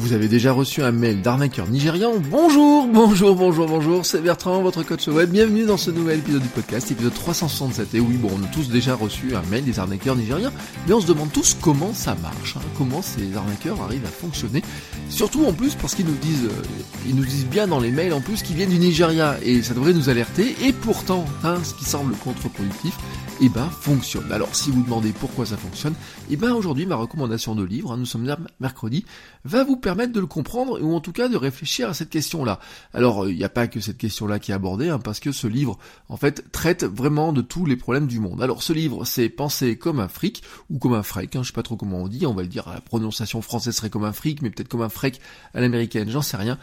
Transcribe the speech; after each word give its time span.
Vous 0.00 0.14
avez 0.14 0.28
déjà 0.28 0.52
reçu 0.52 0.82
un 0.82 0.92
mail 0.92 1.20
d'arnaqueur 1.20 1.68
nigérian 1.68 2.12
Bonjour, 2.30 2.88
bonjour, 2.90 3.34
bonjour, 3.34 3.66
bonjour, 3.66 4.06
c'est 4.06 4.22
Bertrand, 4.22 4.62
votre 4.62 4.82
coach 4.82 5.06
web. 5.08 5.28
Bienvenue 5.28 5.66
dans 5.66 5.76
ce 5.76 5.90
nouvel 5.90 6.20
épisode 6.20 6.40
du 6.40 6.48
podcast, 6.48 6.90
épisode 6.90 7.12
367. 7.12 7.94
Et 7.94 8.00
oui, 8.00 8.16
bon, 8.16 8.30
on 8.34 8.42
a 8.42 8.46
tous 8.46 8.70
déjà 8.70 8.94
reçu 8.94 9.36
un 9.36 9.42
mail 9.50 9.62
des 9.62 9.78
arnaqueurs 9.78 10.16
nigériens, 10.16 10.52
mais 10.86 10.94
on 10.94 11.02
se 11.02 11.06
demande 11.06 11.30
tous 11.32 11.54
comment 11.60 11.92
ça 11.92 12.16
marche, 12.22 12.56
hein, 12.56 12.62
comment 12.78 13.02
ces 13.02 13.36
arnaqueurs 13.36 13.78
arrivent 13.82 14.06
à 14.06 14.08
fonctionner. 14.08 14.62
Surtout 15.10 15.44
en 15.44 15.52
plus 15.52 15.74
parce 15.74 15.94
qu'ils 15.94 16.06
nous 16.06 16.16
disent, 16.16 16.46
euh, 16.46 16.62
ils 17.06 17.14
nous 17.14 17.26
disent 17.26 17.46
bien 17.46 17.66
dans 17.66 17.78
les 17.78 17.90
mails 17.90 18.14
en 18.14 18.22
plus 18.22 18.42
qu'ils 18.42 18.56
viennent 18.56 18.70
du 18.70 18.78
Nigeria 18.78 19.36
et 19.42 19.62
ça 19.62 19.74
devrait 19.74 19.92
nous 19.92 20.08
alerter. 20.08 20.56
Et 20.62 20.72
pourtant, 20.72 21.26
hein, 21.44 21.58
ce 21.62 21.74
qui 21.74 21.84
semble 21.84 22.14
contre-productif, 22.14 22.96
eh 23.42 23.50
ben 23.50 23.68
fonctionne. 23.68 24.32
Alors 24.32 24.54
si 24.54 24.70
vous 24.70 24.82
demandez 24.82 25.12
pourquoi 25.12 25.44
ça 25.44 25.58
fonctionne, 25.58 25.94
eh 26.30 26.36
ben 26.36 26.52
aujourd'hui 26.52 26.86
ma 26.86 26.96
recommandation 26.96 27.54
de 27.54 27.64
livre, 27.64 27.92
hein, 27.92 27.96
nous 27.98 28.06
sommes 28.06 28.34
mercredi, 28.60 29.04
va 29.44 29.62
vous 29.62 29.76
permettre 29.76 29.89
de 29.94 30.20
le 30.20 30.26
comprendre 30.26 30.80
ou 30.80 30.94
en 30.94 31.00
tout 31.00 31.12
cas 31.12 31.28
de 31.28 31.36
réfléchir 31.36 31.88
à 31.88 31.94
cette 31.94 32.10
question-là. 32.10 32.60
Alors 32.94 33.28
il 33.28 33.36
n'y 33.36 33.44
a 33.44 33.48
pas 33.48 33.66
que 33.66 33.80
cette 33.80 33.98
question-là 33.98 34.38
qui 34.38 34.52
est 34.52 34.54
abordée, 34.54 34.88
hein, 34.88 34.98
parce 34.98 35.20
que 35.20 35.32
ce 35.32 35.46
livre 35.46 35.78
en 36.08 36.16
fait 36.16 36.50
traite 36.52 36.84
vraiment 36.84 37.32
de 37.32 37.42
tous 37.42 37.66
les 37.66 37.76
problèmes 37.76 38.06
du 38.06 38.20
monde. 38.20 38.42
Alors 38.42 38.62
ce 38.62 38.72
livre 38.72 39.04
c'est 39.04 39.28
penser 39.28 39.76
comme 39.76 40.00
un 40.00 40.08
fric 40.08 40.42
ou 40.70 40.78
comme 40.78 40.94
un 40.94 41.02
frec, 41.02 41.34
hein, 41.36 41.42
je 41.42 41.48
sais 41.48 41.52
pas 41.52 41.62
trop 41.62 41.76
comment 41.76 41.98
on 41.98 42.08
dit, 42.08 42.26
on 42.26 42.34
va 42.34 42.42
le 42.42 42.48
dire, 42.48 42.68
la 42.72 42.80
prononciation 42.80 43.42
française 43.42 43.74
serait 43.74 43.90
comme 43.90 44.04
un 44.04 44.12
fric, 44.12 44.42
mais 44.42 44.50
peut-être 44.50 44.68
comme 44.68 44.82
un 44.82 44.88
frec 44.88 45.20
à 45.54 45.60
l'américaine, 45.60 46.08
j'en 46.08 46.22
sais 46.22 46.36
rien 46.36 46.58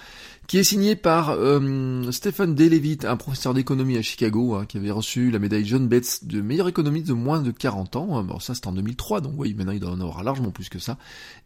qui 0.48 0.58
est 0.58 0.64
signé 0.64 0.96
par 0.96 1.32
euh, 1.32 2.10
Stephen 2.12 2.56
D. 2.56 2.98
Un 3.04 3.18
professeur 3.18 3.54
d'économie 3.54 3.98
à 3.98 4.02
Chicago, 4.02 4.56
hein, 4.56 4.66
qui 4.66 4.78
avait 4.78 4.92
reçu 4.92 5.30
la 5.30 5.40
médaille 5.40 5.66
John 5.66 5.88
Betts 5.88 6.24
de 6.24 6.42
meilleur 6.42 6.70
économiste 6.70 7.08
de 7.08 7.14
moins 7.14 7.42
de 7.42 7.52
40 7.52 7.96
ans. 7.98 8.24
Bon, 8.24 8.40
ça 8.40 8.56
c'était 8.56 8.68
en 8.68 8.72
2003, 8.74 9.22
donc 9.22 9.34
oui, 9.38 9.54
maintenant 9.54 9.74
il 9.74 9.84
en 9.84 10.00
avoir 10.00 10.24
largement 10.24 10.52
plus 10.52 10.70
que 10.70 10.80
ça. 10.80 10.98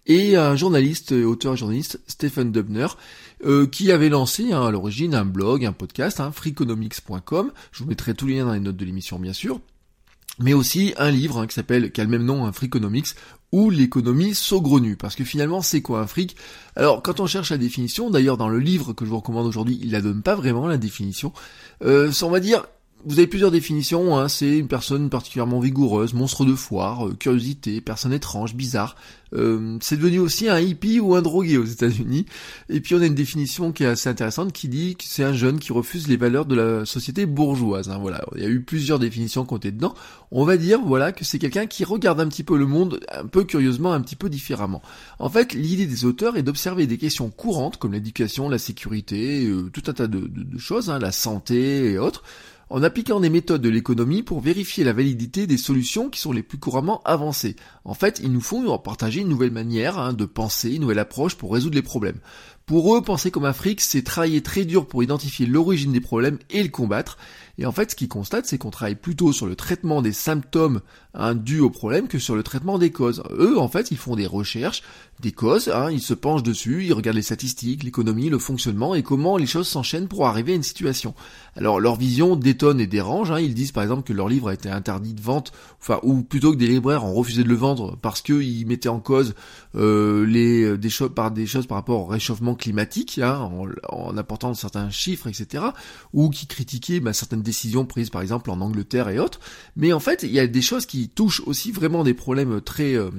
Et 0.06 0.36
un 0.36 0.56
journaliste, 0.56 1.12
auteur 1.12 1.54
et 1.54 1.58
journaliste, 1.58 2.00
Stephen 2.08 2.52
Dubner, 2.52 2.88
euh, 3.46 3.66
qui 3.66 3.92
avait 3.92 4.10
lancé 4.10 4.52
hein, 4.52 4.66
à 4.66 4.72
l'origine 4.72 5.16
un 5.16 5.26
blog, 5.26 5.66
un 5.66 5.74
podcast, 5.74 6.20
hein, 6.20 6.32
freeconomics.com. 6.32 7.52
Je 7.72 7.84
vous 7.84 7.90
mettrai 7.90 8.14
tous 8.14 8.28
les 8.28 8.36
liens 8.36 8.46
dans 8.46 8.54
les 8.54 8.60
notes 8.60 8.78
de 8.78 8.86
l'émission, 8.86 9.20
bien 9.20 9.34
sûr 9.34 9.62
mais 10.40 10.54
aussi 10.54 10.94
un 10.98 11.12
livre 11.12 11.40
hein, 11.40 11.48
qui 11.48 11.56
s'appelle, 11.56 11.92
qui 11.92 12.02
a 12.02 12.04
le 12.04 12.10
même 12.10 12.26
nom, 12.26 12.46
un 12.46 12.52
Freakonomics, 12.52 13.16
ou 13.52 13.70
l'économie 13.70 14.34
saugrenue. 14.34 14.96
Parce 14.96 15.16
que 15.16 15.24
finalement, 15.24 15.62
c'est 15.62 15.82
quoi 15.82 16.02
un 16.02 16.08
fric? 16.08 16.36
Alors, 16.76 17.02
quand 17.04 17.20
on 17.20 17.28
cherche 17.28 17.52
la 17.52 17.58
définition, 17.58 18.10
d'ailleurs 18.10 18.38
dans 18.38 18.50
le 18.50 18.60
livre 18.60 18.94
que 18.94 19.06
je 19.06 19.10
vous 19.10 19.18
recommande 19.18 19.46
aujourd'hui, 19.46 19.80
il 19.82 19.92
la 19.92 20.02
donne 20.02 20.22
pas 20.22 20.36
vraiment 20.36 20.68
la 20.68 20.78
définition. 20.78 21.34
Euh, 21.84 22.12
on 22.22 22.30
va 22.30 22.40
dire, 22.40 22.66
vous 23.06 23.20
avez 23.20 23.28
plusieurs 23.28 23.52
définitions, 23.52 24.18
hein. 24.18 24.28
c'est 24.28 24.58
une 24.60 24.68
personne 24.68 25.10
particulièrement 25.10 25.60
vigoureuse, 25.60 26.14
monstre 26.14 26.46
de 26.46 26.56
foire, 26.56 27.08
euh, 27.08 27.14
curiosité, 27.14 27.82
personne 27.82 28.14
étrange, 28.14 28.56
bizarre. 28.56 28.96
Euh, 29.34 29.78
c'est 29.82 29.96
devenu 29.96 30.20
aussi 30.20 30.50
un 30.50 30.60
hippie 30.60 31.00
ou 31.00 31.16
un 31.16 31.22
drogué 31.22 31.58
aux 31.58 31.64
États-Unis. 31.64 32.26
Et 32.70 32.82
puis 32.82 32.96
on 32.96 33.02
a 33.02 33.06
une 33.06 33.16
définition 33.16 33.72
qui 33.72 33.84
est 33.84 33.88
assez 33.88 34.10
intéressante 34.10 34.52
qui 34.52 34.68
dit 34.68 34.96
que 34.96 35.06
c'est 35.06 35.24
un 35.24 35.34
jeune 35.34 35.60
qui 35.60 35.72
refuse 35.72 36.08
les 36.08 36.18
valeurs 36.18 36.46
de 36.46 36.56
la 36.56 36.86
société 36.86 37.26
bourgeoise. 37.26 37.90
Hein. 37.90 37.98
Voilà, 38.00 38.26
il 38.36 38.44
y 38.44 38.46
a 38.46 38.50
eu 38.50 38.62
plusieurs 38.62 39.00
définitions 39.00 39.46
été 39.56 39.72
dedans. 39.72 39.94
On 40.32 40.46
va 40.46 40.58
dire 40.58 40.80
voilà 40.82 41.12
que 41.12 41.24
c'est 41.24 41.40
quelqu'un 41.40 41.66
qui 41.66 41.84
regarde 41.84 42.20
un 42.20 42.28
petit 42.28 42.44
peu 42.44 42.58
le 42.58 42.66
monde 42.66 43.00
un 43.12 43.26
peu 43.26 43.44
curieusement, 43.44 43.94
un 43.94 44.02
petit 44.02 44.16
peu 44.16 44.30
différemment. 44.30 44.82
En 45.20 45.30
fait, 45.30 45.54
l'idée 45.54 45.86
des 45.86 46.06
auteurs 46.06 46.38
est 46.38 46.44
d'observer 46.44 46.88
des 46.88 46.98
questions 46.98 47.30
courantes 47.30 47.78
comme 47.78 47.94
l'éducation, 47.94 48.50
la 48.50 48.58
sécurité, 48.58 49.46
euh, 49.46 49.70
tout 49.72 49.84
un 49.88 49.94
tas 49.94 50.08
de, 50.08 50.30
choses, 50.58 50.90
hein, 50.90 51.00
la 51.00 51.12
santé 51.12 51.92
et 51.92 51.98
autres 51.98 52.24
en 52.72 52.84
appliquant 52.84 53.20
des 53.20 53.30
méthodes 53.30 53.62
de 53.62 53.70
l'économie 53.70 54.24
pour 54.24 54.40
vérifier 54.40 54.86
la 54.86 54.94
validité 54.94 55.46
des 55.46 55.58
solutions 55.58 56.10
qui 56.10 56.22
sont 56.22 56.32
les 56.32 56.42
plus 56.42 56.58
couramment 56.58 57.02
avancées. 57.04 57.58
En 57.84 57.94
fait, 57.94 58.22
ils 58.24 58.32
nous 58.32 58.40
font 58.40 58.78
partager 58.80 59.20
une 59.22 59.28
nouvelle 59.28 59.52
manière 59.52 60.00
hein, 60.00 60.14
de 60.14 60.26
penser, 60.26 60.76
une 60.76 60.82
nouvelle 60.82 61.00
approche 61.00 61.36
pour 61.36 61.54
résoudre 61.54 61.76
les 61.76 61.82
problèmes. 61.82 62.20
Pour 62.66 62.96
eux, 62.96 63.02
penser 63.02 63.32
comme 63.32 63.46
Afrique, 63.46 63.82
c'est 63.82 64.02
travailler 64.02 64.42
très 64.42 64.66
dur 64.66 64.88
pour 64.88 65.04
identifier 65.04 65.46
l'origine 65.46 65.92
des 65.92 66.00
problèmes 66.00 66.40
et 66.50 66.64
le 66.64 66.70
combattre. 66.70 67.18
Et 67.58 67.66
en 67.66 67.72
fait, 67.72 67.92
ce 67.92 67.96
qu'ils 67.96 68.08
constatent, 68.08 68.46
c'est 68.46 68.58
qu'on 68.58 68.72
travaille 68.72 68.96
plutôt 68.96 69.34
sur 69.34 69.46
le 69.46 69.56
traitement 69.56 70.02
des 70.02 70.14
symptômes 70.14 70.82
hein, 71.14 71.36
dus 71.36 71.60
au 71.60 71.70
problème 71.70 72.08
que 72.08 72.18
sur 72.18 72.36
le 72.36 72.44
traitement 72.44 72.80
des 72.80 72.92
causes. 72.92 73.24
Eux, 73.32 73.60
en 73.60 73.68
fait, 73.68 73.92
ils 73.92 73.98
font 73.98 74.16
des 74.16 74.26
recherches, 74.26 74.84
des 75.20 75.32
causes, 75.32 75.70
hein, 75.70 75.92
ils 75.92 76.02
se 76.02 76.14
penchent 76.14 76.44
dessus, 76.44 76.86
ils 76.86 76.94
regardent 76.94 77.18
les 77.18 77.22
statistiques, 77.22 77.84
l'économie, 77.84 78.30
le 78.30 78.40
fonctionnement 78.40 78.96
et 78.96 79.04
comment 79.04 79.38
les 79.38 79.46
choses 79.46 79.68
s'enchaînent 79.68 80.08
pour 80.08 80.28
arriver 80.28 80.54
à 80.54 80.56
une 80.56 80.64
situation. 80.64 81.14
Alors 81.56 81.80
leur 81.80 81.96
vision 81.96 82.36
détonne 82.36 82.80
et 82.80 82.88
dérange. 82.88 83.32
Hein. 83.32 83.40
Ils 83.40 83.54
disent 83.54 83.72
par 83.72 83.84
exemple 83.84 84.04
que 84.04 84.14
leur 84.14 84.28
livre 84.28 84.48
a 84.48 84.54
été 84.54 84.70
interdit 84.70 85.14
de 85.14 85.22
vente, 85.22 85.52
enfin 85.80 86.00
ou 86.04 86.22
plutôt 86.24 86.52
que 86.52 86.58
des 86.58 86.68
libraires 86.68 87.06
ont 87.06 87.14
refusé 87.14 87.44
de 87.44 87.50
le 87.50 87.56
vendre 87.56 87.98
parce 88.02 88.22
qu'ils 88.22 88.66
mettaient 88.66 88.90
en 88.90 89.00
cause 89.00 89.36
euh, 89.76 90.26
les 90.26 90.76
par 91.14 91.32
des 91.32 91.46
choses 91.46 91.68
par 91.68 91.78
rapport 91.78 92.02
au 92.02 92.06
réchauffement 92.06 92.51
climatique, 92.56 93.20
hein, 93.20 93.50
en, 93.90 94.18
apportant 94.18 94.54
certains 94.54 94.90
chiffres, 94.90 95.28
etc. 95.28 95.64
Ou 96.14 96.30
qui 96.30 96.48
critiquaient 96.48 97.00
bah, 97.00 97.14
certaines 97.14 97.42
décisions 97.42 97.86
prises 97.86 98.10
par 98.10 98.22
exemple 98.22 98.50
en 98.52 98.62
Angleterre 98.62 99.10
et 99.10 99.20
autres. 99.20 99.40
Mais 99.76 99.94
en 99.94 100.00
fait, 100.00 100.24
il 100.24 100.32
y 100.32 100.40
a 100.40 100.48
des 100.48 100.62
choses 100.62 100.86
qui 100.86 101.10
touchent 101.10 101.42
aussi 101.46 101.72
vraiment 101.72 102.04
des 102.04 102.14
problèmes 102.14 102.62
très, 102.62 102.96
euh, 102.96 103.10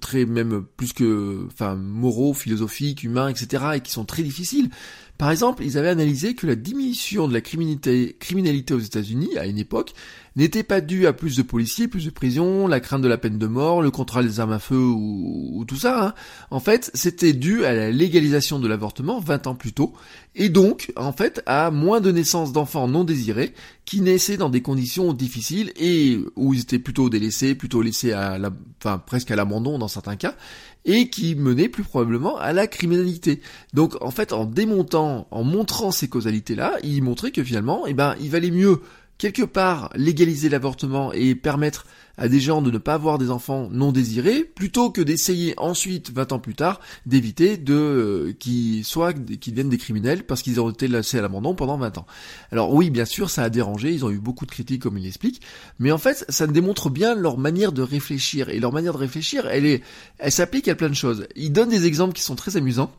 très 0.00 0.24
même 0.24 0.64
plus 0.76 0.92
que, 0.92 1.46
enfin, 1.52 1.74
moraux, 1.74 2.34
philosophiques, 2.34 3.02
humains, 3.02 3.28
etc. 3.28 3.64
et 3.76 3.80
qui 3.80 3.92
sont 3.92 4.04
très 4.04 4.22
difficiles. 4.22 4.70
Par 5.16 5.30
exemple, 5.30 5.62
ils 5.64 5.78
avaient 5.78 5.90
analysé 5.90 6.34
que 6.34 6.46
la 6.46 6.56
diminution 6.56 7.28
de 7.28 7.32
la 7.32 7.40
criminalité, 7.40 8.74
aux 8.74 8.80
États-Unis 8.80 9.38
à 9.38 9.46
une 9.46 9.58
époque 9.58 9.92
n'était 10.34 10.64
pas 10.64 10.80
due 10.80 11.06
à 11.06 11.12
plus 11.12 11.36
de 11.36 11.42
policiers, 11.42 11.86
plus 11.86 12.06
de 12.06 12.10
prisons, 12.10 12.66
la 12.66 12.80
crainte 12.80 13.02
de 13.02 13.06
la 13.08 13.16
peine 13.16 13.38
de 13.38 13.46
mort, 13.46 13.80
le 13.80 13.92
contrôle 13.92 14.26
des 14.26 14.40
armes 14.40 14.52
à 14.52 14.58
feu 14.58 14.76
ou, 14.76 15.64
tout 15.68 15.76
ça. 15.76 16.08
Hein. 16.08 16.14
En 16.50 16.58
fait, 16.58 16.90
c'était 16.94 17.32
dû 17.32 17.64
à 17.64 17.72
la 17.72 17.92
légalisation 17.92 18.58
de 18.58 18.66
l'avortement 18.66 19.20
20 19.20 19.46
ans 19.46 19.54
plus 19.54 19.72
tôt, 19.72 19.92
et 20.34 20.48
donc, 20.48 20.92
en 20.96 21.12
fait, 21.12 21.42
à 21.46 21.70
moins 21.70 22.00
de 22.00 22.10
naissances 22.10 22.52
d'enfants 22.52 22.88
non 22.88 23.04
désirés 23.04 23.54
qui 23.84 24.00
naissaient 24.00 24.36
dans 24.36 24.50
des 24.50 24.62
conditions 24.62 25.12
difficiles 25.12 25.72
et 25.76 26.18
où 26.34 26.54
ils 26.54 26.62
étaient 26.62 26.80
plutôt 26.80 27.08
délaissés, 27.08 27.54
plutôt 27.54 27.82
laissés 27.82 28.12
à 28.12 28.38
la, 28.38 28.50
enfin 28.82 28.98
presque 28.98 29.30
à 29.30 29.36
l'abandon 29.36 29.78
dans 29.78 29.88
certains 29.88 30.16
cas, 30.16 30.34
et 30.84 31.08
qui 31.08 31.34
menaient 31.34 31.68
plus 31.68 31.82
probablement 31.82 32.36
à 32.38 32.52
la 32.52 32.66
criminalité. 32.66 33.40
Donc, 33.72 33.96
en 34.02 34.10
fait, 34.10 34.32
en 34.32 34.44
démontant, 34.44 35.26
en 35.30 35.44
montrant 35.44 35.90
ces 35.90 36.08
causalités-là, 36.08 36.78
ils 36.82 37.02
montraient 37.02 37.30
que 37.30 37.42
finalement, 37.42 37.86
eh 37.86 37.94
ben, 37.94 38.14
il 38.20 38.30
valait 38.30 38.50
mieux 38.50 38.80
quelque 39.24 39.42
part 39.42 39.88
légaliser 39.94 40.50
l'avortement 40.50 41.10
et 41.14 41.34
permettre 41.34 41.86
à 42.18 42.28
des 42.28 42.40
gens 42.40 42.60
de 42.60 42.70
ne 42.70 42.76
pas 42.76 42.92
avoir 42.92 43.16
des 43.16 43.30
enfants 43.30 43.70
non 43.70 43.90
désirés, 43.90 44.44
plutôt 44.44 44.90
que 44.90 45.00
d'essayer 45.00 45.54
ensuite, 45.56 46.10
20 46.10 46.32
ans 46.32 46.38
plus 46.38 46.54
tard, 46.54 46.78
d'éviter 47.06 47.56
de 47.56 47.72
euh, 47.72 48.32
qu'ils 48.38 48.84
soient, 48.84 49.14
qu'ils 49.14 49.54
deviennent 49.54 49.70
des 49.70 49.78
criminels 49.78 50.24
parce 50.24 50.42
qu'ils 50.42 50.60
ont 50.60 50.68
été 50.68 50.88
laissés 50.88 51.20
à 51.20 51.22
l'abandon 51.22 51.54
pendant 51.54 51.78
20 51.78 51.96
ans. 51.96 52.06
Alors 52.52 52.74
oui, 52.74 52.90
bien 52.90 53.06
sûr, 53.06 53.30
ça 53.30 53.44
a 53.44 53.48
dérangé, 53.48 53.94
ils 53.94 54.04
ont 54.04 54.10
eu 54.10 54.18
beaucoup 54.18 54.44
de 54.44 54.50
critiques 54.50 54.82
comme 54.82 54.98
il 54.98 55.04
l'explique, 55.04 55.40
mais 55.78 55.90
en 55.90 55.96
fait, 55.98 56.26
ça 56.28 56.46
démontre 56.46 56.90
bien 56.90 57.14
leur 57.14 57.38
manière 57.38 57.72
de 57.72 57.80
réfléchir, 57.80 58.50
et 58.50 58.60
leur 58.60 58.74
manière 58.74 58.92
de 58.92 58.98
réfléchir, 58.98 59.46
elle 59.46 59.64
est, 59.64 59.82
elle 60.18 60.32
s'applique 60.32 60.68
à 60.68 60.74
plein 60.74 60.90
de 60.90 60.94
choses. 60.94 61.26
Ils 61.34 61.50
donnent 61.50 61.70
des 61.70 61.86
exemples 61.86 62.12
qui 62.12 62.22
sont 62.22 62.36
très 62.36 62.58
amusants. 62.58 62.92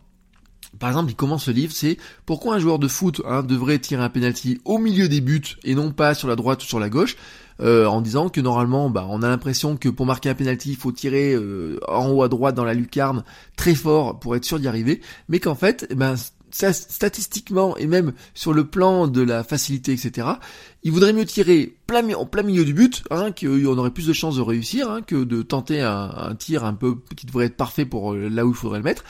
Par 0.79 0.89
exemple, 0.89 1.11
il 1.11 1.15
commence 1.15 1.45
ce 1.45 1.51
livre, 1.51 1.73
c'est 1.73 1.97
pourquoi 2.25 2.55
un 2.55 2.59
joueur 2.59 2.79
de 2.79 2.87
foot 2.87 3.21
hein, 3.25 3.43
devrait 3.43 3.79
tirer 3.79 4.03
un 4.03 4.09
penalty 4.09 4.59
au 4.65 4.77
milieu 4.77 5.07
des 5.07 5.21
buts 5.21 5.57
et 5.63 5.75
non 5.75 5.91
pas 5.91 6.13
sur 6.13 6.27
la 6.27 6.35
droite 6.35 6.63
ou 6.63 6.65
sur 6.65 6.79
la 6.79 6.89
gauche, 6.89 7.15
euh, 7.61 7.85
en 7.85 8.01
disant 8.01 8.29
que 8.29 8.41
normalement, 8.41 8.89
bah, 8.89 9.07
on 9.09 9.21
a 9.21 9.29
l'impression 9.29 9.77
que 9.77 9.87
pour 9.87 10.05
marquer 10.05 10.29
un 10.29 10.35
penalty, 10.35 10.71
il 10.71 10.75
faut 10.75 10.91
tirer 10.91 11.33
euh, 11.33 11.79
en 11.87 12.09
haut 12.09 12.23
à 12.23 12.27
droite 12.27 12.55
dans 12.55 12.65
la 12.65 12.73
lucarne 12.73 13.23
très 13.55 13.75
fort 13.75 14.19
pour 14.19 14.35
être 14.35 14.45
sûr 14.45 14.59
d'y 14.59 14.67
arriver, 14.67 15.01
mais 15.29 15.39
qu'en 15.39 15.55
fait, 15.55 15.87
eh 15.89 15.95
ben 15.95 16.15
statistiquement 16.51 17.75
et 17.75 17.85
même 17.85 18.13
sur 18.33 18.53
le 18.53 18.65
plan 18.65 19.07
de 19.07 19.21
la 19.21 19.43
facilité, 19.43 19.91
etc., 19.91 20.27
il 20.83 20.91
vaudrait 20.91 21.11
mieux 21.11 21.25
tirer 21.25 21.75
en 22.15 22.25
plein 22.25 22.43
milieu 22.43 22.63
du 22.63 22.73
but, 22.73 23.03
hein, 23.11 23.31
qu'on 23.31 23.77
aurait 23.77 23.91
plus 23.91 24.07
de 24.07 24.13
chances 24.13 24.37
de 24.37 24.41
réussir, 24.41 24.89
hein, 24.89 25.01
que 25.01 25.23
de 25.23 25.41
tenter 25.41 25.81
un, 25.81 26.11
un, 26.15 26.35
tir 26.35 26.63
un 26.63 26.73
peu 26.73 26.95
qui 27.15 27.25
devrait 27.25 27.45
être 27.45 27.57
parfait 27.57 27.85
pour 27.85 28.13
euh, 28.13 28.29
là 28.29 28.45
où 28.45 28.49
il 28.49 28.55
faudrait 28.55 28.79
le 28.79 28.83
mettre. 28.83 29.03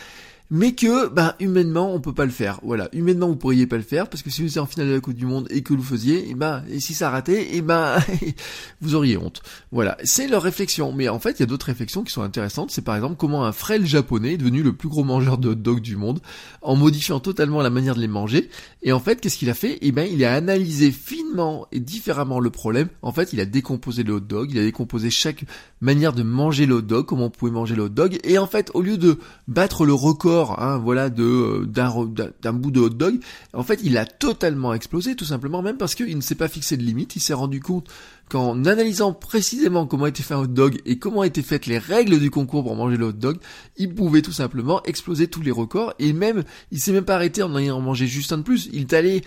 Mais 0.52 0.74
que 0.74 1.10
ben 1.10 1.34
humainement 1.40 1.94
on 1.94 2.00
peut 2.00 2.14
pas 2.14 2.26
le 2.26 2.32
faire. 2.32 2.60
Voilà, 2.64 2.90
humainement 2.94 3.28
vous 3.28 3.36
pourriez 3.36 3.68
pas 3.68 3.78
le 3.78 3.84
faire 3.84 4.08
parce 4.08 4.24
que 4.24 4.30
si 4.30 4.42
vous 4.42 4.48
étiez 4.48 4.62
en 4.62 4.66
finale 4.66 4.90
de 4.90 4.94
la 4.94 5.00
Coupe 5.00 5.16
du 5.16 5.26
Monde 5.26 5.48
et 5.50 5.64
que 5.64 5.74
vous 5.74 5.84
faisiez, 5.84 6.30
et 6.30 6.36
ben 6.36 6.64
et 6.70 6.80
si 6.80 6.94
ça 6.94 7.10
ratait, 7.10 7.56
et 7.56 7.62
ben 7.62 7.98
vous 8.82 8.96
auriez 8.96 9.18
honte. 9.18 9.42
Voilà, 9.72 9.98
c'est 10.04 10.28
leur 10.28 10.44
réflexion. 10.44 10.92
Mais 10.94 11.10
en 11.10 11.20
fait, 11.20 11.32
il 11.32 11.40
y 11.40 11.44
a 11.44 11.48
d'autres 11.48 11.66
réflexions 11.66 12.04
qui 12.04 12.12
sont 12.12 12.22
intéressantes. 12.22 12.72
C'est 12.72 12.84
par 12.84 12.96
exemple 12.96 13.16
comment 13.18 13.46
un 13.46 13.52
frêle 13.52 13.86
japonais 13.86 14.34
est 14.34 14.38
devenu 14.38 14.62
le 14.64 14.74
plus 14.74 14.90
gros 14.90 15.04
mangeur 15.04 15.38
de 15.38 15.50
hot 15.50 15.56
dogs 15.56 15.82
du 15.82 15.96
monde 15.96 16.20
en 16.62 16.76
modifiant 16.76 17.20
totalement 17.20 17.62
la 17.62 17.70
manière 17.70 17.96
de 17.96 18.02
les 18.02 18.08
manger. 18.08 18.50
Et 18.84 18.92
en 18.92 19.00
fait, 19.00 19.20
qu'est-ce 19.22 19.38
qu'il 19.38 19.50
a 19.50 19.54
fait? 19.54 19.80
Eh 19.82 19.92
ben, 19.92 20.08
il 20.12 20.24
a 20.24 20.34
analysé 20.34 20.92
finement 20.92 21.68
et 21.72 21.80
différemment 21.80 22.40
le 22.40 22.50
problème. 22.50 22.90
En 23.02 23.12
fait, 23.12 23.34
il 23.34 23.40
a 23.40 23.46
décomposé 23.46 24.04
le 24.04 24.14
hot 24.14 24.20
dog, 24.20 24.52
il 24.52 24.60
a 24.60 24.64
décomposé 24.64 25.10
chaque 25.10 25.46
manière 25.82 26.14
de 26.14 26.24
manger 26.24 26.66
le 26.66 26.76
hot 26.76 26.82
dog, 26.82 27.06
comment 27.06 27.26
on 27.26 27.30
pouvait 27.30 27.52
manger 27.52 27.76
le 27.76 27.84
hot 27.84 27.90
dog. 27.90 28.20
Et 28.24 28.38
en 28.38 28.48
fait, 28.48 28.72
au 28.74 28.82
lieu 28.82 28.98
de 28.98 29.20
battre 29.48 29.86
le 29.86 29.94
record, 29.94 30.35
hein, 30.44 30.78
voilà, 30.78 31.10
euh, 31.20 31.66
d'un 31.66 32.54
bout 32.54 32.72
de 32.72 32.80
hot 32.80 32.90
dog, 32.90 33.20
en 33.54 33.64
fait, 33.64 33.80
il 33.84 33.98
a 33.98 34.06
totalement 34.06 34.74
explosé, 34.74 35.16
tout 35.16 35.26
simplement, 35.26 35.62
même 35.62 35.78
parce 35.78 35.96
qu'il 35.96 36.16
ne 36.16 36.22
s'est 36.22 36.36
pas 36.36 36.48
fixé 36.48 36.78
de 36.78 36.84
limite. 36.84 37.16
Il 37.16 37.20
s'est 37.20 37.34
rendu 37.34 37.60
compte 37.60 37.90
qu'en 38.30 38.66
analysant 38.66 39.14
précisément 39.14 39.86
comment 39.86 40.08
était 40.08 40.24
fait 40.24 40.34
un 40.34 40.40
hot 40.40 40.48
dog 40.48 40.82
et 40.86 40.98
comment 40.98 41.24
étaient 41.24 41.44
faites 41.44 41.68
les 41.68 41.78
règles 41.78 42.20
du 42.20 42.32
concours 42.32 42.64
pour 42.64 42.76
manger 42.76 42.98
le 42.98 43.08
hot 43.08 43.12
dog, 43.12 43.38
il 43.78 43.94
pouvait 43.94 44.22
tout 44.22 44.32
simplement 44.32 44.82
exploser 44.84 45.28
tous 45.28 45.42
les 45.42 45.52
records 45.52 45.94
et 46.00 46.12
même, 46.14 46.44
il 46.72 46.80
s'est 46.80 46.92
même 46.92 47.06
pas 47.06 47.16
arrêté 47.16 47.44
en 47.44 47.56
ayant 47.58 47.80
mangé 47.82 48.08
juste 48.08 48.32
un 48.34 48.40
de 48.40 48.44
plus. 48.44 48.70
Il 48.74 48.82
est 48.82 48.94
allé 48.94 49.24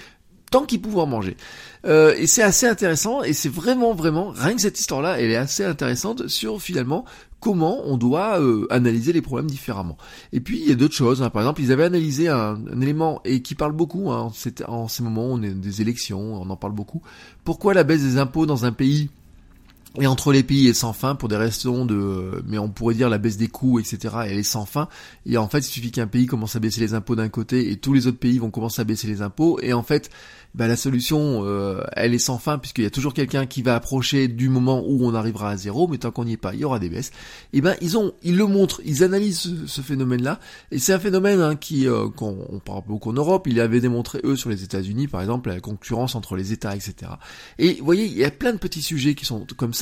tant 0.50 0.64
qu'il 0.64 0.80
pouvait 0.80 1.00
en 1.00 1.06
manger. 1.06 1.36
Euh, 1.84 2.14
et 2.16 2.26
c'est 2.26 2.42
assez 2.42 2.66
intéressant, 2.66 3.22
et 3.22 3.32
c'est 3.32 3.48
vraiment, 3.48 3.94
vraiment, 3.94 4.30
rien 4.30 4.54
que 4.54 4.60
cette 4.60 4.78
histoire-là, 4.78 5.20
elle 5.20 5.30
est 5.30 5.36
assez 5.36 5.64
intéressante 5.64 6.28
sur 6.28 6.60
finalement 6.60 7.04
comment 7.40 7.82
on 7.84 7.96
doit 7.96 8.40
euh, 8.40 8.66
analyser 8.70 9.12
les 9.12 9.22
problèmes 9.22 9.48
différemment. 9.48 9.96
Et 10.32 10.40
puis 10.40 10.60
il 10.60 10.68
y 10.68 10.72
a 10.72 10.74
d'autres 10.74 10.94
choses, 10.94 11.22
hein. 11.22 11.30
par 11.30 11.42
exemple 11.42 11.62
ils 11.62 11.70
avaient 11.70 11.84
analysé 11.84 12.28
un, 12.28 12.58
élément, 12.80 13.20
et 13.24 13.42
qui 13.42 13.54
parle 13.54 13.72
beaucoup, 13.72 14.10
hein, 14.10 14.32
en 14.66 14.88
ces 14.88 15.02
moments, 15.02 15.26
on 15.26 15.42
est 15.42 15.50
des 15.50 15.80
élections, 15.80 16.40
on 16.42 16.50
en 16.50 16.56
parle 16.56 16.72
beaucoup, 16.72 17.02
pourquoi 17.44 17.74
la 17.74 17.84
baisse 17.84 18.02
des 18.02 18.18
impôts 18.18 18.46
dans 18.46 18.64
un 18.64 18.72
pays 18.72 19.10
et 20.00 20.06
entre 20.06 20.32
les 20.32 20.42
pays 20.42 20.68
est 20.68 20.74
sans 20.74 20.92
fin 20.92 21.14
pour 21.14 21.28
des 21.28 21.36
raisons 21.36 21.86
de, 21.86 22.42
mais 22.46 22.58
on 22.58 22.68
pourrait 22.68 22.94
dire 22.94 23.08
la 23.08 23.18
baisse 23.18 23.36
des 23.36 23.48
coûts, 23.48 23.78
etc. 23.78 24.14
Elle 24.26 24.38
est 24.38 24.42
sans 24.42 24.66
fin. 24.66 24.88
Et 25.24 25.36
en 25.38 25.48
fait, 25.48 25.60
il 25.60 25.70
suffit 25.70 25.90
qu'un 25.90 26.06
pays 26.06 26.26
commence 26.26 26.56
à 26.56 26.60
baisser 26.60 26.80
les 26.80 26.94
impôts 26.94 27.16
d'un 27.16 27.28
côté 27.28 27.70
et 27.70 27.76
tous 27.78 27.94
les 27.94 28.06
autres 28.06 28.18
pays 28.18 28.38
vont 28.38 28.50
commencer 28.50 28.82
à 28.82 28.84
baisser 28.84 29.06
les 29.06 29.22
impôts. 29.22 29.58
Et 29.60 29.72
en 29.72 29.82
fait, 29.82 30.10
bah, 30.54 30.66
la 30.66 30.76
solution, 30.76 31.44
euh, 31.44 31.82
elle 31.92 32.14
est 32.14 32.18
sans 32.18 32.38
fin 32.38 32.58
puisqu'il 32.58 32.82
y 32.82 32.86
a 32.86 32.90
toujours 32.90 33.14
quelqu'un 33.14 33.46
qui 33.46 33.62
va 33.62 33.76
approcher 33.76 34.28
du 34.28 34.48
moment 34.48 34.82
où 34.84 35.06
on 35.06 35.14
arrivera 35.14 35.50
à 35.50 35.56
zéro, 35.56 35.86
mais 35.88 35.98
tant 35.98 36.10
qu'on 36.10 36.24
n'y 36.24 36.32
est 36.32 36.36
pas, 36.36 36.54
il 36.54 36.60
y 36.60 36.64
aura 36.64 36.78
des 36.78 36.88
baisses. 36.88 37.12
Et 37.52 37.60
ben 37.60 37.76
ils 37.80 37.96
ont, 37.96 38.12
ils 38.22 38.36
le 38.36 38.46
montrent, 38.46 38.80
ils 38.84 39.04
analysent 39.04 39.66
ce, 39.66 39.80
phénomène-là, 39.80 40.40
et 40.72 40.78
c'est 40.78 40.92
un 40.92 40.98
phénomène 40.98 41.40
hein, 41.40 41.54
qui, 41.54 41.86
euh, 41.86 42.08
qu'on 42.08 42.46
on 42.48 42.58
parle 42.58 42.82
beaucoup 42.86 43.10
en 43.10 43.12
Europe, 43.12 43.46
ils 43.46 43.60
avaient 43.60 43.80
démontré 43.80 44.20
eux 44.24 44.36
sur 44.36 44.50
les 44.50 44.64
États-Unis, 44.64 45.06
par 45.06 45.20
exemple, 45.20 45.48
la 45.50 45.60
concurrence 45.60 46.14
entre 46.14 46.34
les 46.34 46.52
États, 46.52 46.74
etc. 46.74 47.12
Et 47.58 47.74
vous 47.74 47.84
voyez, 47.84 48.06
il 48.06 48.16
y 48.16 48.24
a 48.24 48.30
plein 48.30 48.52
de 48.52 48.58
petits 48.58 48.82
sujets 48.82 49.14
qui 49.14 49.26
sont 49.26 49.46
comme 49.56 49.74
ça, 49.74 49.77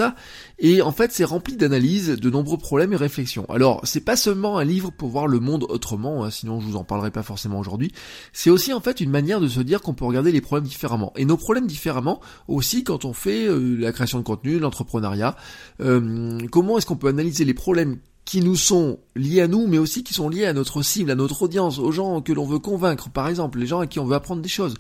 et 0.59 0.83
en 0.83 0.93
fait 0.93 1.13
c'est 1.13 1.25
rempli 1.25 1.57
d'analyses, 1.57 2.09
de 2.09 2.31
nombreux 2.31 2.59
problèmes 2.59 2.93
et 2.93 2.97
réflexions. 2.97 3.47
Alors 3.49 3.81
c'est 3.85 4.01
pas 4.01 4.17
seulement 4.17 4.59
un 4.59 4.65
livre 4.65 4.91
pour 4.91 5.09
voir 5.09 5.27
le 5.27 5.41
monde 5.41 5.65
autrement, 5.69 6.25
hein, 6.25 6.31
sinon 6.31 6.61
je 6.61 6.67
vous 6.67 6.77
en 6.77 6.85
parlerai 6.85 7.11
pas 7.11 7.23
forcément 7.23 7.59
aujourd'hui. 7.59 7.93
C'est 8.33 8.51
aussi 8.51 8.73
en 8.73 8.81
fait 8.81 9.01
une 9.01 9.11
manière 9.11 9.41
de 9.41 9.49
se 9.49 9.61
dire 9.61 9.81
qu'on 9.81 9.95
peut 9.95 10.05
regarder 10.05 10.33
les 10.33 10.41
problèmes 10.41 10.67
différemment. 10.67 11.13
Et 11.17 11.25
nos 11.25 11.37
problèmes 11.37 11.67
différemment 11.67 12.21
aussi 12.49 12.85
quand 12.85 13.05
on 13.05 13.13
fait 13.13 13.47
euh, 13.47 13.77
la 13.79 13.93
création 13.93 14.19
de 14.19 14.25
contenu, 14.25 14.59
l'entrepreneuriat. 14.59 15.37
Euh, 15.81 16.39
comment 16.51 16.79
est-ce 16.79 16.87
qu'on 16.87 16.97
peut 16.97 17.09
analyser 17.09 17.45
les 17.45 17.55
problèmes 17.55 17.99
qui 18.25 18.41
nous 18.41 18.57
sont 18.57 18.99
liés 19.17 19.41
à 19.41 19.49
nous, 19.49 19.67
mais 19.67 19.79
aussi 19.79 20.05
qui 20.05 20.15
sont 20.15 20.29
liés 20.29 20.47
à 20.47 20.53
notre 20.53 20.83
cible, 20.83 21.11
à 21.11 21.15
notre 21.15 21.43
audience, 21.43 21.79
aux 21.79 21.93
gens 21.93 22.21
que 22.21 22.33
l'on 22.33 22.47
veut 22.47 22.59
convaincre, 22.59 23.11
par 23.11 23.29
exemple, 23.29 23.59
les 23.59 23.67
gens 23.67 23.81
à 23.81 23.87
qui 23.87 23.99
on 23.99 24.05
veut 24.05 24.15
apprendre 24.15 24.43
des 24.43 24.49
choses. 24.49 24.75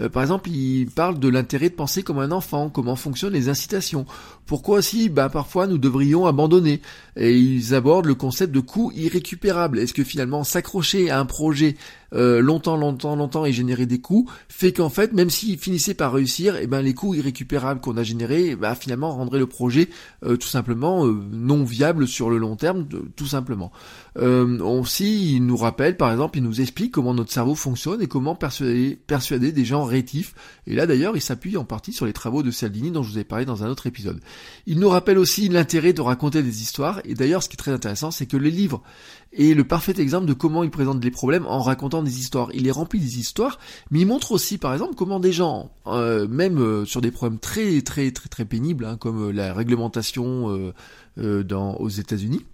Euh, 0.00 0.08
par 0.08 0.22
exemple, 0.22 0.50
il 0.50 0.86
parle 0.86 1.18
de 1.18 1.28
l'intérêt 1.28 1.68
de 1.68 1.74
penser 1.74 2.02
comme 2.02 2.18
un 2.18 2.32
enfant, 2.32 2.68
comment 2.68 2.96
fonctionnent 2.96 3.32
les 3.32 3.48
incitations. 3.48 4.06
Pourquoi 4.46 4.78
aussi, 4.78 5.08
bah, 5.08 5.28
parfois 5.28 5.66
nous 5.66 5.78
devrions 5.78 6.26
abandonner. 6.26 6.80
Et 7.16 7.38
ils 7.38 7.74
abordent 7.74 8.06
le 8.06 8.14
concept 8.14 8.52
de 8.52 8.60
coût 8.60 8.92
irrécupérable. 8.94 9.78
Est-ce 9.78 9.94
que 9.94 10.04
finalement 10.04 10.44
s'accrocher 10.44 11.10
à 11.10 11.20
un 11.20 11.26
projet 11.26 11.76
euh, 12.12 12.40
longtemps, 12.40 12.76
longtemps, 12.76 13.16
longtemps 13.16 13.44
et 13.44 13.52
générer 13.52 13.86
des 13.86 14.00
coûts 14.00 14.28
fait 14.48 14.72
qu'en 14.72 14.88
fait, 14.88 15.12
même 15.12 15.30
s'il 15.30 15.58
finissait 15.58 15.94
par 15.94 16.12
réussir, 16.12 16.56
eh 16.60 16.66
ben 16.66 16.82
les 16.82 16.94
coûts 16.94 17.14
irrécupérables 17.14 17.80
qu'on 17.80 17.96
a 17.96 18.02
générés, 18.02 18.56
bah, 18.56 18.74
finalement 18.74 19.14
rendraient 19.14 19.38
le 19.38 19.46
projet 19.46 19.88
euh, 20.24 20.36
tout 20.36 20.48
simplement 20.48 21.06
non 21.06 21.64
viable 21.64 22.06
sur 22.06 22.30
le 22.30 22.38
long 22.38 22.56
terme, 22.56 22.86
tout 23.16 23.26
simplement. 23.26 23.72
Aussi, 24.16 25.34
il 25.34 25.46
nous 25.46 25.56
rappelle, 25.56 25.96
par 25.96 26.12
exemple, 26.12 26.38
il 26.38 26.44
nous 26.44 26.60
explique 26.60 26.92
comment 26.92 27.14
notre 27.14 27.32
cerveau 27.32 27.54
fonctionne 27.54 28.00
et 28.00 28.06
comment 28.06 28.34
persuader, 28.34 28.98
persuader 29.06 29.52
des 29.52 29.64
gens 29.64 29.84
rétif. 29.84 30.34
Et 30.66 30.74
là 30.74 30.86
d'ailleurs, 30.86 31.16
il 31.16 31.20
s'appuie 31.20 31.56
en 31.56 31.64
partie 31.64 31.92
sur 31.92 32.06
les 32.06 32.12
travaux 32.12 32.42
de 32.42 32.50
Saldini 32.50 32.90
dont 32.90 33.02
je 33.02 33.10
vous 33.10 33.18
ai 33.18 33.24
parlé 33.24 33.44
dans 33.44 33.64
un 33.64 33.68
autre 33.68 33.86
épisode. 33.86 34.20
Il 34.66 34.78
nous 34.78 34.88
rappelle 34.88 35.18
aussi 35.18 35.48
l'intérêt 35.48 35.92
de 35.92 36.00
raconter 36.00 36.42
des 36.42 36.62
histoires. 36.62 37.00
Et 37.04 37.14
d'ailleurs, 37.14 37.42
ce 37.42 37.48
qui 37.48 37.54
est 37.54 37.56
très 37.56 37.72
intéressant, 37.72 38.10
c'est 38.10 38.26
que 38.26 38.36
les 38.36 38.50
livres 38.50 38.82
est 39.36 39.54
le 39.54 39.64
parfait 39.64 39.94
exemple 39.98 40.26
de 40.26 40.32
comment 40.32 40.64
il 40.64 40.70
présente 40.70 41.02
les 41.02 41.10
problèmes 41.10 41.46
en 41.46 41.60
racontant 41.60 42.02
des 42.02 42.18
histoires. 42.18 42.48
Il 42.54 42.66
est 42.66 42.70
rempli 42.70 43.00
des 43.00 43.18
histoires, 43.18 43.58
mais 43.90 44.00
il 44.00 44.06
montre 44.06 44.32
aussi, 44.32 44.58
par 44.58 44.72
exemple, 44.72 44.94
comment 44.94 45.20
des 45.20 45.32
gens, 45.32 45.70
euh, 45.86 46.26
même 46.28 46.58
euh, 46.58 46.84
sur 46.84 47.00
des 47.00 47.10
problèmes 47.10 47.38
très 47.38 47.82
très 47.82 48.10
très 48.10 48.28
très 48.28 48.44
pénibles, 48.44 48.84
hein, 48.84 48.96
comme 48.96 49.28
euh, 49.28 49.32
la 49.32 49.52
réglementation 49.52 50.72
dans, 51.16 51.76
aux 51.76 51.88
États-Unis, 51.88 52.44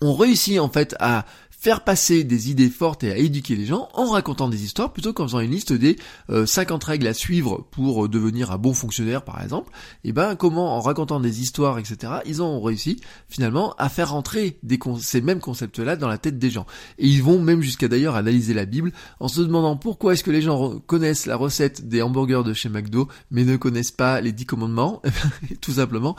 ont 0.00 0.14
réussi 0.14 0.58
en 0.58 0.68
fait 0.68 0.96
à 0.98 1.24
faire 1.62 1.84
passer 1.84 2.24
des 2.24 2.50
idées 2.50 2.68
fortes 2.68 3.04
et 3.04 3.12
à 3.12 3.16
éduquer 3.16 3.54
les 3.54 3.66
gens 3.66 3.88
en 3.94 4.06
racontant 4.06 4.48
des 4.48 4.64
histoires 4.64 4.92
plutôt 4.92 5.12
qu'en 5.12 5.28
faisant 5.28 5.38
une 5.38 5.52
liste 5.52 5.72
des 5.72 5.96
50 6.28 6.82
euh, 6.82 6.86
règles 6.88 7.06
à 7.06 7.14
suivre 7.14 7.64
pour 7.70 8.04
euh, 8.04 8.08
devenir 8.08 8.50
un 8.50 8.58
bon 8.58 8.74
fonctionnaire 8.74 9.22
par 9.22 9.40
exemple. 9.40 9.70
Et 10.02 10.10
ben 10.10 10.34
comment 10.34 10.76
en 10.76 10.80
racontant 10.80 11.20
des 11.20 11.40
histoires 11.40 11.78
etc. 11.78 12.14
Ils 12.26 12.42
ont 12.42 12.60
réussi 12.60 13.00
finalement 13.28 13.76
à 13.78 13.88
faire 13.88 14.10
rentrer 14.10 14.58
ces 14.98 15.20
mêmes 15.20 15.38
concepts 15.38 15.78
là 15.78 15.94
dans 15.94 16.08
la 16.08 16.18
tête 16.18 16.36
des 16.36 16.50
gens. 16.50 16.66
Et 16.98 17.06
ils 17.06 17.22
vont 17.22 17.40
même 17.40 17.62
jusqu'à 17.62 17.86
d'ailleurs 17.86 18.16
analyser 18.16 18.54
la 18.54 18.64
Bible 18.64 18.90
en 19.20 19.28
se 19.28 19.40
demandant 19.40 19.76
pourquoi 19.76 20.14
est-ce 20.14 20.24
que 20.24 20.32
les 20.32 20.42
gens 20.42 20.80
connaissent 20.80 21.26
la 21.26 21.36
recette 21.36 21.86
des 21.88 22.02
hamburgers 22.02 22.42
de 22.44 22.54
chez 22.54 22.70
McDo 22.70 23.06
mais 23.30 23.44
ne 23.44 23.56
connaissent 23.56 23.92
pas 23.92 24.20
les 24.20 24.32
dix 24.32 24.46
commandements. 24.46 25.00
Tout 25.60 25.74
simplement 25.74 26.16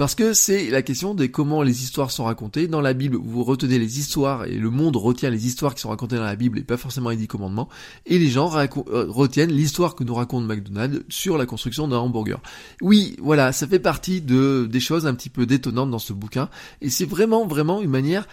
parce 0.00 0.14
que 0.14 0.32
c'est 0.32 0.70
la 0.70 0.80
question 0.80 1.12
de 1.12 1.26
comment 1.26 1.60
les 1.60 1.82
histoires 1.82 2.10
sont 2.10 2.24
racontées. 2.24 2.68
Dans 2.68 2.80
la 2.80 2.94
Bible, 2.94 3.18
vous 3.22 3.44
retenez 3.44 3.78
les 3.78 3.98
histoires 3.98 4.46
et 4.46 4.54
le 4.54 4.70
monde 4.70 4.96
retient 4.96 5.28
les 5.28 5.46
histoires 5.46 5.74
qui 5.74 5.82
sont 5.82 5.90
racontées 5.90 6.16
dans 6.16 6.24
la 6.24 6.36
Bible 6.36 6.58
et 6.58 6.62
pas 6.62 6.78
forcément 6.78 7.10
les 7.10 7.16
dix 7.16 7.26
commandements. 7.26 7.68
Et 8.06 8.18
les 8.18 8.28
gens 8.28 8.50
euh, 8.56 8.66
retiennent 9.10 9.52
l'histoire 9.52 9.94
que 9.94 10.02
nous 10.02 10.14
raconte 10.14 10.46
McDonald's 10.46 11.04
sur 11.10 11.36
la 11.36 11.44
construction 11.44 11.86
d'un 11.86 11.98
hamburger. 11.98 12.40
Oui, 12.80 13.14
voilà, 13.20 13.52
ça 13.52 13.66
fait 13.66 13.78
partie 13.78 14.22
de 14.22 14.66
des 14.72 14.80
choses 14.80 15.06
un 15.06 15.12
petit 15.12 15.28
peu 15.28 15.44
détonnantes 15.44 15.90
dans 15.90 15.98
ce 15.98 16.14
bouquin. 16.14 16.48
Et 16.80 16.88
c'est 16.88 17.04
vraiment, 17.04 17.46
vraiment 17.46 17.82
une 17.82 17.90
manière 17.90 18.26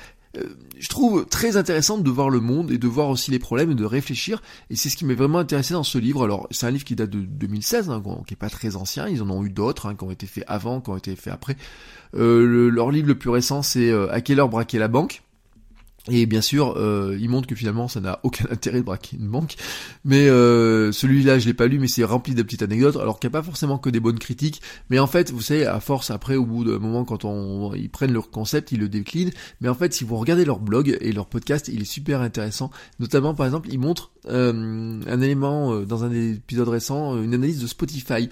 je 0.79 0.89
trouve 0.89 1.25
très 1.25 1.57
intéressant 1.57 1.97
de 1.97 2.09
voir 2.09 2.29
le 2.29 2.39
monde 2.39 2.71
et 2.71 2.77
de 2.77 2.87
voir 2.87 3.09
aussi 3.09 3.31
les 3.31 3.39
problèmes 3.39 3.71
et 3.71 3.75
de 3.75 3.85
réfléchir. 3.85 4.41
Et 4.69 4.75
c'est 4.75 4.89
ce 4.89 4.97
qui 4.97 5.05
m'est 5.05 5.15
vraiment 5.15 5.39
intéressé 5.39 5.73
dans 5.73 5.83
ce 5.83 5.97
livre. 5.97 6.23
Alors, 6.23 6.47
c'est 6.51 6.65
un 6.65 6.71
livre 6.71 6.85
qui 6.85 6.95
date 6.95 7.09
de 7.09 7.21
2016, 7.21 7.89
hein, 7.89 8.01
qui 8.25 8.33
est 8.33 8.37
pas 8.37 8.49
très 8.49 8.75
ancien. 8.75 9.07
Ils 9.07 9.21
en 9.21 9.29
ont 9.29 9.43
eu 9.43 9.49
d'autres, 9.49 9.87
hein, 9.87 9.95
qui 9.95 10.03
ont 10.03 10.11
été 10.11 10.27
faits 10.27 10.45
avant, 10.47 10.81
qui 10.81 10.89
ont 10.89 10.97
été 10.97 11.15
faits 11.15 11.33
après. 11.33 11.57
Euh, 12.15 12.69
leur 12.69 12.91
livre 12.91 13.07
le 13.07 13.15
plus 13.15 13.29
récent, 13.29 13.61
c'est 13.61 13.89
euh, 13.89 14.11
À 14.11 14.21
quelle 14.21 14.39
heure 14.39 14.49
braquer 14.49 14.79
la 14.79 14.87
banque? 14.87 15.23
Et 16.09 16.25
bien 16.25 16.41
sûr, 16.41 16.75
euh, 16.77 17.17
il 17.19 17.29
montre 17.29 17.47
que 17.47 17.55
finalement, 17.55 17.87
ça 17.87 17.99
n'a 17.99 18.19
aucun 18.23 18.45
intérêt 18.51 18.79
de 18.79 18.83
braquer 18.83 19.17
une 19.17 19.27
banque. 19.27 19.55
Mais 20.05 20.29
euh, 20.29 20.91
celui-là, 20.91 21.39
je 21.39 21.45
l'ai 21.45 21.53
pas 21.53 21.67
lu, 21.67 21.79
mais 21.79 21.87
c'est 21.87 22.03
rempli 22.03 22.33
de 22.33 22.43
petites 22.43 22.61
anecdotes. 22.61 22.95
Alors 22.95 23.19
qu'il 23.19 23.29
n'y 23.29 23.35
a 23.35 23.39
pas 23.39 23.43
forcément 23.43 23.77
que 23.77 23.89
des 23.89 23.99
bonnes 23.99 24.19
critiques. 24.19 24.61
Mais 24.89 24.99
en 24.99 25.07
fait, 25.07 25.31
vous 25.31 25.41
savez, 25.41 25.65
à 25.65 25.79
force, 25.79 26.11
après, 26.11 26.35
au 26.35 26.45
bout 26.45 26.63
d'un 26.63 26.79
moment, 26.79 27.03
quand 27.03 27.25
on, 27.25 27.73
ils 27.73 27.89
prennent 27.89 28.13
leur 28.13 28.29
concept, 28.29 28.71
ils 28.71 28.79
le 28.79 28.89
déclinent. 28.89 29.31
Mais 29.61 29.69
en 29.69 29.75
fait, 29.75 29.93
si 29.93 30.03
vous 30.03 30.17
regardez 30.17 30.45
leur 30.45 30.59
blog 30.59 30.97
et 30.99 31.11
leur 31.11 31.27
podcast, 31.27 31.69
il 31.71 31.81
est 31.81 31.85
super 31.85 32.21
intéressant. 32.21 32.71
Notamment, 32.99 33.33
par 33.33 33.45
exemple, 33.45 33.69
ils 33.71 33.79
montrent 33.79 34.11
euh, 34.29 35.01
un 35.07 35.21
élément 35.21 35.73
euh, 35.73 35.85
dans 35.85 36.03
un 36.03 36.11
épisode 36.11 36.67
récent, 36.67 37.15
euh, 37.15 37.23
une 37.23 37.33
analyse 37.33 37.61
de 37.61 37.67
Spotify. 37.67 38.29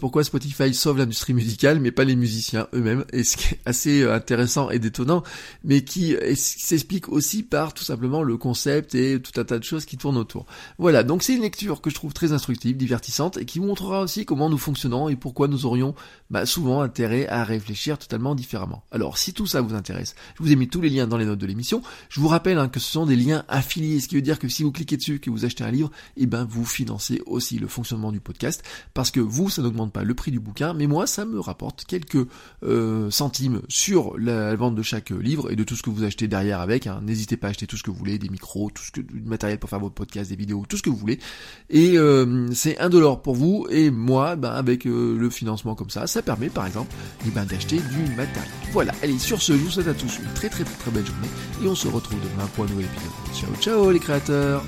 pourquoi 0.00 0.24
Spotify 0.24 0.74
sauve 0.74 0.98
l'industrie 0.98 1.34
musicale, 1.34 1.80
mais 1.80 1.90
pas 1.90 2.04
les 2.04 2.16
musiciens 2.16 2.68
eux-mêmes. 2.74 3.04
Et 3.12 3.24
ce 3.24 3.36
qui 3.36 3.54
est 3.54 3.60
assez 3.64 4.04
intéressant 4.04 4.70
et 4.70 4.78
détonnant, 4.78 5.22
mais 5.64 5.82
qui 5.82 6.16
s'explique 6.34 7.08
aussi 7.16 7.42
par 7.42 7.74
tout 7.74 7.84
simplement 7.84 8.22
le 8.22 8.36
concept 8.36 8.94
et 8.94 9.20
tout 9.20 9.40
un 9.40 9.44
tas 9.44 9.58
de 9.58 9.64
choses 9.64 9.84
qui 9.84 9.96
tournent 9.96 10.16
autour. 10.16 10.46
Voilà, 10.78 11.02
donc 11.02 11.22
c'est 11.22 11.34
une 11.34 11.42
lecture 11.42 11.80
que 11.80 11.90
je 11.90 11.94
trouve 11.94 12.12
très 12.12 12.32
instructive, 12.32 12.76
divertissante, 12.76 13.38
et 13.38 13.44
qui 13.44 13.60
montrera 13.60 14.02
aussi 14.02 14.24
comment 14.24 14.48
nous 14.48 14.58
fonctionnons 14.58 15.08
et 15.08 15.16
pourquoi 15.16 15.48
nous 15.48 15.66
aurions 15.66 15.94
bah, 16.30 16.46
souvent 16.46 16.80
intérêt 16.82 17.26
à 17.28 17.44
réfléchir 17.44 17.98
totalement 17.98 18.34
différemment. 18.34 18.84
Alors 18.92 19.18
si 19.18 19.32
tout 19.32 19.46
ça 19.46 19.60
vous 19.60 19.74
intéresse, 19.74 20.14
je 20.36 20.42
vous 20.42 20.52
ai 20.52 20.56
mis 20.56 20.68
tous 20.68 20.80
les 20.80 20.90
liens 20.90 21.06
dans 21.06 21.16
les 21.16 21.24
notes 21.24 21.38
de 21.38 21.46
l'émission. 21.46 21.82
Je 22.08 22.20
vous 22.20 22.28
rappelle 22.28 22.58
hein, 22.58 22.68
que 22.68 22.80
ce 22.80 22.90
sont 22.90 23.06
des 23.06 23.16
liens 23.16 23.44
affiliés, 23.48 24.00
ce 24.00 24.08
qui 24.08 24.14
veut 24.14 24.22
dire 24.22 24.38
que 24.38 24.48
si 24.48 24.62
vous 24.62 24.72
cliquez 24.72 24.96
dessus, 24.96 25.18
que 25.18 25.30
vous 25.30 25.36
vous 25.36 25.44
achetez 25.44 25.64
un 25.64 25.70
livre, 25.70 25.90
et 26.16 26.22
eh 26.22 26.26
ben 26.26 26.44
vous 26.44 26.64
financez 26.64 27.22
aussi 27.26 27.58
le 27.58 27.68
fonctionnement 27.68 28.12
du 28.12 28.20
podcast, 28.20 28.62
parce 28.94 29.10
que 29.10 29.20
vous, 29.20 29.50
ça 29.50 29.62
n'augmente 29.62 29.92
pas 29.92 30.04
le 30.04 30.14
prix 30.14 30.30
du 30.30 30.40
bouquin, 30.40 30.74
mais 30.74 30.86
moi, 30.86 31.06
ça 31.06 31.24
me 31.24 31.40
rapporte 31.40 31.84
quelques 31.84 32.26
euh, 32.62 33.10
centimes 33.10 33.62
sur 33.68 34.18
la 34.18 34.54
vente 34.56 34.74
de 34.74 34.82
chaque 34.82 35.10
livre 35.10 35.50
et 35.50 35.56
de 35.56 35.64
tout 35.64 35.76
ce 35.76 35.82
que 35.82 35.90
vous 35.90 36.04
achetez 36.04 36.28
derrière 36.28 36.60
avec. 36.60 36.86
Hein. 36.86 37.00
N'hésitez 37.06 37.36
pas 37.36 37.46
à 37.46 37.50
acheter 37.50 37.66
tout 37.66 37.76
ce 37.76 37.82
que 37.82 37.90
vous 37.90 37.96
voulez, 37.96 38.18
des 38.18 38.28
micros, 38.28 38.70
tout 38.70 38.82
ce 38.82 38.90
que 38.90 39.00
du 39.00 39.22
matériel 39.22 39.58
pour 39.58 39.70
faire 39.70 39.80
votre 39.80 39.94
podcast, 39.94 40.30
des 40.30 40.36
vidéos, 40.36 40.64
tout 40.68 40.76
ce 40.76 40.82
que 40.82 40.90
vous 40.90 40.96
voulez. 40.96 41.18
Et 41.70 41.96
euh, 41.96 42.48
c'est 42.52 42.78
un 42.78 42.88
dollar 42.88 43.22
pour 43.22 43.34
vous 43.34 43.66
et 43.70 43.90
moi, 43.90 44.36
ben, 44.36 44.50
avec 44.50 44.86
euh, 44.86 45.16
le 45.18 45.30
financement 45.30 45.74
comme 45.74 45.90
ça, 45.90 46.06
ça 46.06 46.22
permet 46.22 46.48
par 46.48 46.66
exemple 46.66 46.94
eh 47.26 47.30
ben, 47.30 47.44
d'acheter 47.44 47.76
du 47.76 48.14
matériel. 48.16 48.50
Voilà, 48.72 48.92
allez, 49.02 49.18
sur 49.18 49.40
ce, 49.40 49.52
je 49.52 49.58
vous 49.58 49.70
souhaite 49.70 49.88
à 49.88 49.94
tous 49.94 50.18
une 50.18 50.32
très 50.34 50.48
très 50.48 50.64
très, 50.64 50.74
très 50.74 50.90
belle 50.90 51.06
journée 51.06 51.28
et 51.62 51.68
on 51.68 51.74
se 51.74 51.88
retrouve 51.88 52.18
demain 52.20 52.46
pour 52.54 52.64
un 52.64 52.68
nouvel 52.68 52.86
épisode. 52.86 53.34
Ciao 53.34 53.54
ciao 53.60 53.90
les 53.90 54.00
créateurs 54.00 54.64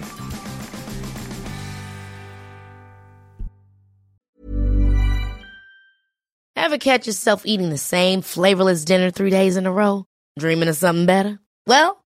catch 6.79 7.07
yourself 7.07 7.43
eating 7.45 7.71
the 7.71 7.79
same 7.79 8.23
flavorless 8.23 8.85
dinner 8.85 9.11
three 9.11 9.31
days 9.31 9.57
in 9.57 9.67
a 9.67 9.73
row? 9.73 10.05
Dreaming 10.39 10.69
of 10.69 10.77
something 10.77 11.07
better? 11.07 11.39
Well, 11.67 12.03